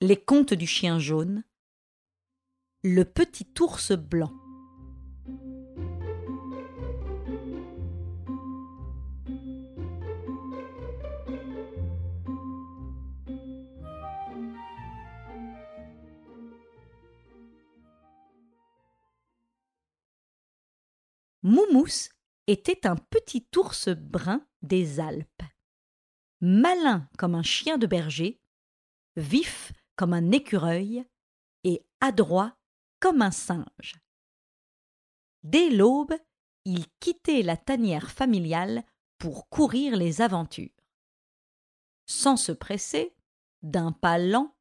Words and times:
Les 0.00 0.16
contes 0.16 0.54
du 0.54 0.66
chien 0.66 0.98
jaune. 0.98 1.44
Le 2.82 3.04
petit 3.04 3.46
ours 3.60 3.92
blanc. 3.92 4.32
Moumous 21.42 22.10
était 22.46 22.86
un 22.86 22.96
petit 22.96 23.46
ours 23.56 23.88
brun 23.90 24.44
des 24.62 24.98
Alpes. 24.98 25.42
Malin 26.40 27.08
comme 27.16 27.34
un 27.34 27.42
chien 27.42 27.78
de 27.78 27.86
berger, 27.86 28.40
vif 29.16 29.72
comme 29.96 30.12
un 30.12 30.32
écureuil 30.32 31.04
et 31.64 31.84
adroit 32.00 32.56
comme 33.00 33.22
un 33.22 33.30
singe. 33.30 33.96
Dès 35.42 35.70
l'aube, 35.70 36.14
il 36.64 36.86
quittait 37.00 37.42
la 37.42 37.56
tanière 37.56 38.10
familiale 38.10 38.84
pour 39.18 39.48
courir 39.48 39.96
les 39.96 40.20
aventures. 40.20 40.70
Sans 42.06 42.36
se 42.36 42.52
presser, 42.52 43.14
d'un 43.62 43.92
pas 43.92 44.18
lent, 44.18 44.54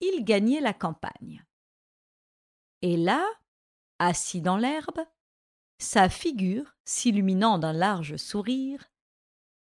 il 0.00 0.24
gagnait 0.24 0.60
la 0.60 0.74
campagne. 0.74 1.44
Et 2.82 2.96
là, 2.96 3.24
assis 3.98 4.40
dans 4.40 4.56
l'herbe, 4.56 5.00
sa 5.78 6.08
figure 6.08 6.76
s'illuminant 6.84 7.58
d'un 7.58 7.72
large 7.72 8.16
sourire, 8.16 8.90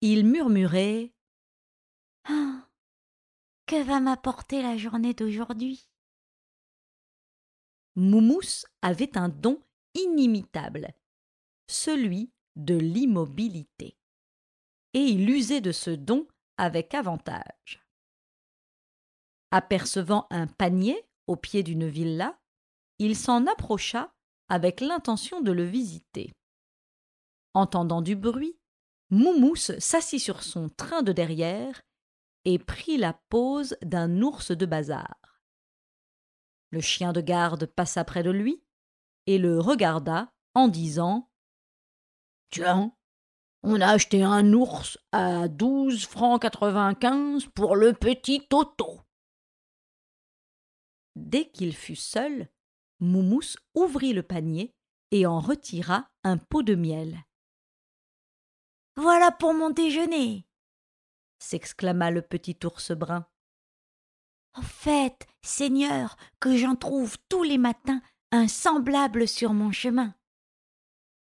il 0.01 0.25
murmurait 0.25 1.13
ah, 2.25 2.54
Que 3.67 3.83
va 3.83 3.99
m'apporter 3.99 4.61
la 4.61 4.77
journée 4.77 5.15
d'aujourd'hui? 5.15 5.89
Moumous 7.95 8.65
avait 8.83 9.17
un 9.17 9.27
don 9.27 9.59
inimitable, 9.95 10.93
celui 11.67 12.31
de 12.55 12.75
l'immobilité. 12.75 13.97
Et 14.93 14.99
il 14.99 15.27
usait 15.27 15.61
de 15.61 15.71
ce 15.71 15.89
don 15.89 16.27
avec 16.57 16.93
avantage. 16.93 17.83
Apercevant 19.49 20.27
un 20.29 20.45
panier 20.45 21.03
au 21.25 21.35
pied 21.35 21.63
d'une 21.63 21.87
villa, 21.87 22.39
il 22.99 23.15
s'en 23.15 23.47
approcha 23.47 24.13
avec 24.47 24.79
l'intention 24.79 25.41
de 25.41 25.51
le 25.51 25.63
visiter. 25.63 26.31
Entendant 27.55 28.03
du 28.03 28.15
bruit, 28.15 28.59
Moumous 29.09 29.71
s'assit 29.79 30.19
sur 30.19 30.43
son 30.43 30.69
train 30.69 31.01
de 31.01 31.11
derrière 31.11 31.81
et 32.45 32.59
prit 32.59 32.97
la 32.97 33.13
pose 33.29 33.75
d'un 33.81 34.21
ours 34.21 34.51
de 34.51 34.65
bazar. 34.65 35.15
Le 36.69 36.81
chien 36.81 37.13
de 37.13 37.21
garde 37.21 37.65
passa 37.65 38.03
près 38.03 38.23
de 38.23 38.31
lui 38.31 38.63
et 39.25 39.37
le 39.37 39.59
regarda 39.59 40.31
en 40.53 40.67
disant 40.67 41.29
Tiens, 42.49 42.95
on 43.63 43.81
a 43.81 43.87
acheté 43.87 44.23
un 44.23 44.53
ours 44.53 44.97
à 45.11 45.47
douze 45.47 46.05
francs 46.05 46.41
quatre-vingt-quinze 46.41 47.47
pour 47.47 47.75
le 47.75 47.93
petit 47.93 48.47
Toto. 48.47 49.01
Dès 51.15 51.49
qu'il 51.49 51.75
fut 51.75 51.95
seul, 51.95 52.49
Moumous 52.99 53.57
ouvrit 53.73 54.13
le 54.13 54.23
panier 54.23 54.75
et 55.11 55.25
en 55.25 55.39
retira 55.39 56.09
un 56.23 56.37
pot 56.37 56.61
de 56.61 56.75
miel. 56.75 57.23
Voilà 58.97 59.31
pour 59.31 59.53
mon 59.53 59.69
déjeuner 59.69 60.45
s'exclama 61.39 62.11
le 62.11 62.21
petit 62.21 62.57
ours 62.63 62.91
brun. 62.91 63.27
Au 64.57 64.61
fait, 64.61 65.27
Seigneur, 65.41 66.15
que 66.39 66.55
j'en 66.55 66.75
trouve 66.75 67.17
tous 67.29 67.43
les 67.43 67.57
matins 67.57 68.01
un 68.31 68.47
semblable 68.47 69.27
sur 69.27 69.53
mon 69.53 69.71
chemin. 69.71 70.15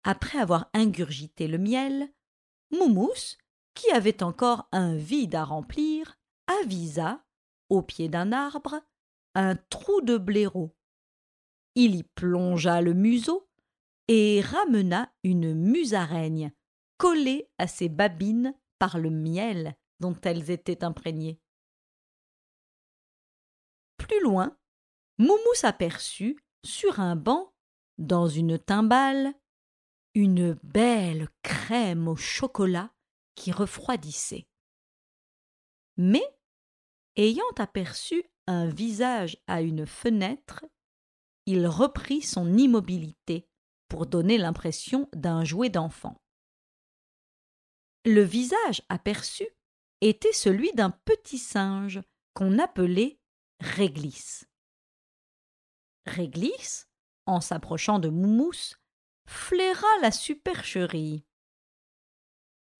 Après 0.04 0.38
avoir 0.38 0.70
ingurgité 0.72 1.46
le 1.46 1.58
miel, 1.58 2.12
Moumous, 2.70 3.36
qui 3.74 3.90
avait 3.90 4.22
encore 4.22 4.68
un 4.72 4.94
vide 4.94 5.34
à 5.34 5.44
remplir, 5.44 6.18
avisa, 6.62 7.24
au 7.68 7.82
pied 7.82 8.08
d'un 8.08 8.32
arbre, 8.32 8.80
un 9.34 9.56
trou 9.56 10.00
de 10.00 10.16
blaireau. 10.16 10.74
Il 11.74 11.94
y 11.94 12.02
plongea 12.02 12.80
le 12.80 12.94
museau 12.94 13.48
et 14.08 14.40
ramena 14.40 15.12
une 15.22 15.54
musaraigne 15.54 16.52
collée 16.96 17.48
à 17.58 17.66
ses 17.66 17.88
babines 17.88 18.54
par 18.78 18.98
le 18.98 19.10
miel 19.10 19.76
dont 20.00 20.18
elles 20.22 20.50
étaient 20.50 20.84
imprégnées. 20.84 21.40
Plus 23.96 24.20
loin, 24.22 24.56
Moumous 25.18 25.64
aperçut, 25.64 26.42
sur 26.64 27.00
un 27.00 27.16
banc, 27.16 27.54
dans 27.98 28.26
une 28.26 28.58
timbale, 28.58 29.34
une 30.14 30.54
belle 30.62 31.28
crème 31.42 32.08
au 32.08 32.16
chocolat 32.16 32.92
qui 33.34 33.52
refroidissait. 33.52 34.48
Mais, 35.96 36.24
ayant 37.16 37.44
aperçu 37.58 38.24
un 38.46 38.66
visage 38.66 39.36
à 39.46 39.60
une 39.60 39.86
fenêtre, 39.86 40.64
il 41.46 41.66
reprit 41.66 42.22
son 42.22 42.56
immobilité 42.56 43.46
pour 43.88 44.06
donner 44.06 44.38
l'impression 44.38 45.08
d'un 45.12 45.44
jouet 45.44 45.68
d'enfant. 45.68 46.22
Le 48.06 48.22
visage 48.22 48.82
aperçu 48.88 49.46
était 50.00 50.32
celui 50.32 50.72
d'un 50.72 50.90
petit 50.90 51.38
singe 51.38 52.00
qu'on 52.34 52.58
appelait 52.58 53.18
Réglisse. 53.60 54.46
Réglisse, 56.06 56.88
en 57.26 57.40
s'approchant 57.40 57.98
de 57.98 58.08
Moumous, 58.08 58.76
flaira 59.26 59.88
la 60.00 60.10
supercherie. 60.10 61.24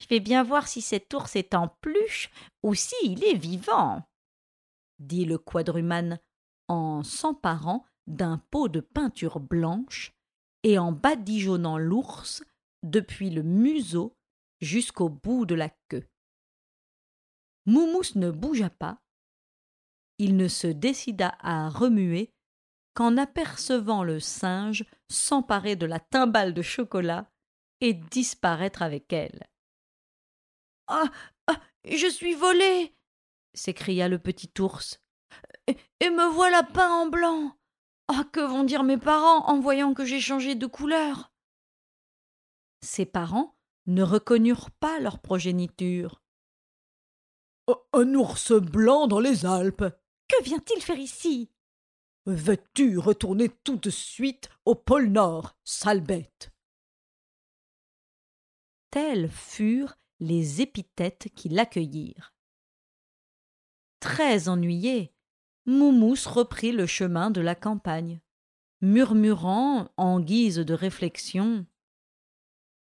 Je 0.01 0.09
vais 0.09 0.21
bien 0.21 0.43
voir 0.43 0.67
si 0.67 0.81
cet 0.81 1.13
ours 1.13 1.37
est 1.37 1.55
en 1.55 1.69
pluche 1.69 2.31
ou 2.63 2.75
s'il 2.75 3.23
est 3.25 3.37
vivant, 3.37 4.03
dit 4.99 5.27
le 5.27 5.37
quadrumane 5.37 6.19
en 6.69 7.03
s'emparant 7.03 7.85
d'un 8.07 8.39
pot 8.51 8.69
de 8.69 8.81
peinture 8.81 9.41
blanche 9.41 10.13
et 10.63 10.79
en 10.79 10.93
badigeonnant 10.93 11.79
l'ours 11.79 12.43
depuis 12.83 13.31
le 13.31 13.43
museau 13.43 14.17
jusqu'au 14.61 15.11
bout 15.11 15.45
de 15.45 15.55
la 15.55 15.69
queue. 15.89 16.07
Moumous 17.67 18.17
ne 18.17 18.31
bougea 18.31 18.71
pas. 18.71 19.01
Il 20.19 20.37
ne 20.37 20.49
se 20.49 20.67
décida 20.67 21.37
à 21.41 21.69
remuer 21.69 22.33
qu'en 22.95 23.17
apercevant 23.17 24.03
le 24.03 24.21
singe 24.21 24.85
s'emparer 25.09 25.77
de 25.77 25.87
la 25.87 26.01
timbale 26.01 26.55
de 26.55 26.63
chocolat 26.63 27.31
et 27.81 27.95
disparaître 27.95 28.83
avec 28.83 29.13
elle. 29.13 29.47
Ah. 30.87 31.11
Ah. 31.47 31.61
Je 31.85 32.07
suis 32.07 32.35
volé. 32.35 32.95
s'écria 33.55 34.09
le 34.09 34.19
petit 34.19 34.53
ours. 34.61 35.01
Et 35.67 36.11
me 36.11 36.31
voilà 36.33 36.63
peint 36.63 36.93
en 36.93 37.07
blanc. 37.07 37.57
Ah. 38.09 38.25
Que 38.33 38.41
vont 38.41 38.65
dire 38.65 38.83
mes 38.83 38.99
parents 38.99 39.47
en 39.47 39.61
voyant 39.61 39.95
que 39.95 40.05
j'ai 40.05 40.21
changé 40.21 40.55
de 40.55 40.67
couleur. 40.67 41.33
Ses 42.83 43.07
parents 43.07 43.57
ne 43.87 44.03
reconnurent 44.03 44.71
pas 44.73 44.99
leur 45.01 45.21
progéniture. 45.21 46.21
Un 47.93 48.15
ours 48.15 48.53
blanc 48.53 49.07
dans 49.07 49.21
les 49.21 49.47
Alpes. 49.47 49.85
Que 50.29 50.43
vient-il 50.43 50.81
faire 50.83 50.99
ici? 50.99 51.51
Veux-tu 52.27 52.99
retourner 52.99 53.49
tout 53.49 53.77
de 53.77 53.91
suite 53.91 54.49
au 54.65 54.75
pôle 54.75 55.09
Nord, 55.09 55.57
sale 55.65 56.01
bête? 56.01 56.53
Telles 58.91 59.29
furent 59.29 59.97
les 60.21 60.61
épithètes 60.61 61.29
qui 61.35 61.49
l'accueillirent. 61.49 62.35
Très 64.01 64.49
ennuyé, 64.49 65.13
Moumous 65.67 66.27
reprit 66.27 66.73
le 66.73 66.87
chemin 66.87 67.31
de 67.31 67.41
la 67.41 67.55
campagne, 67.55 68.21
murmurant 68.81 69.91
en 69.97 70.21
guise 70.21 70.57
de 70.57 70.75
réflexion 70.75 71.67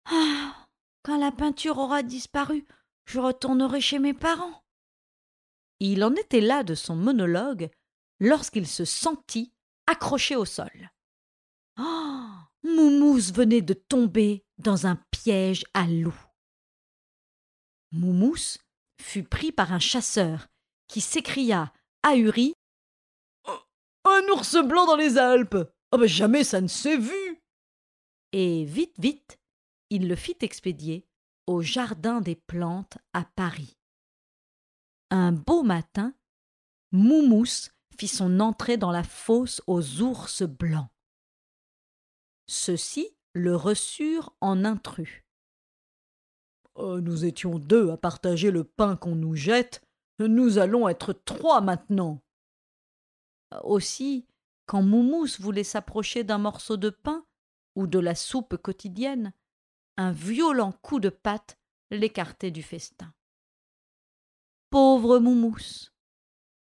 Ah 0.05 0.67
Quand 1.03 1.17
la 1.17 1.31
peinture 1.31 1.77
aura 1.77 2.03
disparu, 2.03 2.65
je 3.05 3.19
retournerai 3.19 3.81
chez 3.81 3.99
mes 3.99 4.13
parents. 4.13 4.64
Il 5.79 6.03
en 6.03 6.13
était 6.15 6.41
là 6.41 6.63
de 6.63 6.75
son 6.75 6.95
monologue 6.95 7.69
lorsqu'il 8.19 8.67
se 8.67 8.85
sentit 8.85 9.51
accroché 9.87 10.35
au 10.35 10.45
sol. 10.45 10.91
Oh 11.79 12.25
Moumous 12.63 13.31
venait 13.33 13.61
de 13.61 13.73
tomber 13.73 14.45
dans 14.57 14.87
un 14.87 14.95
piège 15.11 15.63
à 15.73 15.85
loup. 15.85 16.17
Moumous 17.91 18.57
fut 19.01 19.23
pris 19.23 19.51
par 19.51 19.73
un 19.73 19.79
chasseur 19.79 20.47
qui 20.87 21.01
s'écria, 21.01 21.73
ahuri 22.03 22.53
Un 24.05 24.21
ours 24.33 24.57
blanc 24.65 24.85
dans 24.85 24.95
les 24.95 25.17
Alpes 25.17 25.57
oh 25.91 25.97
ben 25.97 26.07
Jamais 26.07 26.43
ça 26.43 26.61
ne 26.61 26.67
s'est 26.67 26.97
vu 26.97 27.41
Et 28.31 28.65
vite, 28.65 28.95
vite, 28.97 29.37
il 29.89 30.07
le 30.07 30.15
fit 30.15 30.37
expédier 30.41 31.05
au 31.47 31.61
Jardin 31.61 32.21
des 32.21 32.35
Plantes 32.35 32.97
à 33.13 33.23
Paris. 33.23 33.77
Un 35.11 35.31
beau 35.31 35.63
matin, 35.63 36.13
Moumous 36.91 37.69
fit 37.97 38.07
son 38.07 38.39
entrée 38.39 38.77
dans 38.77 38.91
la 38.91 39.03
fosse 39.03 39.61
aux 39.67 40.01
ours 40.01 40.43
blancs. 40.43 40.89
Ceux-ci 42.47 43.09
le 43.33 43.55
reçurent 43.55 44.35
en 44.41 44.65
intrus. 44.65 45.23
Euh, 46.77 47.01
nous 47.01 47.25
étions 47.25 47.59
deux 47.59 47.91
à 47.91 47.97
partager 47.97 48.51
le 48.51 48.63
pain 48.63 48.95
qu'on 48.95 49.15
nous 49.15 49.35
jette, 49.35 49.81
nous 50.19 50.57
allons 50.57 50.87
être 50.87 51.13
trois 51.13 51.61
maintenant. 51.61 52.21
Aussi, 53.63 54.25
quand 54.65 54.81
Moumous 54.81 55.39
voulait 55.39 55.63
s'approcher 55.63 56.23
d'un 56.23 56.37
morceau 56.37 56.77
de 56.77 56.89
pain 56.89 57.25
ou 57.75 57.87
de 57.87 57.99
la 57.99 58.15
soupe 58.15 58.57
quotidienne, 58.57 59.33
un 59.97 60.11
violent 60.11 60.71
coup 60.71 60.99
de 60.99 61.09
patte 61.09 61.57
l'écartait 61.91 62.51
du 62.51 62.63
festin. 62.63 63.13
Pauvre 65.05 65.19
Moumous. 65.19 65.91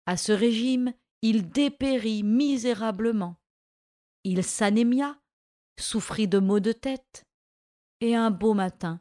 À 0.05 0.17
ce 0.17 0.33
régime, 0.33 0.93
il 1.23 1.49
dépérit 1.49 2.25
misérablement. 2.25 3.37
Il 4.25 4.43
s'anémia, 4.43 5.17
souffrit 5.79 6.27
de 6.27 6.41
maux 6.41 6.59
de 6.59 6.73
tête, 6.73 7.25
et 8.01 8.17
un 8.17 8.33
beau 8.33 8.53
matin, 8.53 9.01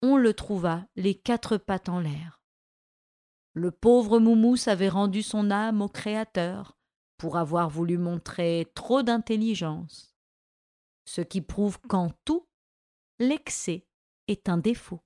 on 0.00 0.16
le 0.16 0.32
trouva 0.32 0.86
les 0.94 1.16
quatre 1.16 1.56
pattes 1.56 1.88
en 1.88 1.98
l'air. 1.98 2.40
Le 3.52 3.72
pauvre 3.72 4.20
Moumous 4.20 4.68
avait 4.68 4.88
rendu 4.88 5.24
son 5.24 5.50
âme 5.50 5.82
au 5.82 5.88
Créateur 5.88 6.78
pour 7.16 7.36
avoir 7.36 7.68
voulu 7.68 7.98
montrer 7.98 8.70
trop 8.76 9.02
d'intelligence, 9.02 10.14
ce 11.04 11.20
qui 11.20 11.40
prouve 11.40 11.80
qu'en 11.80 12.12
tout, 12.24 12.46
l'excès 13.18 13.88
est 14.28 14.48
un 14.48 14.58
défaut. 14.58 15.00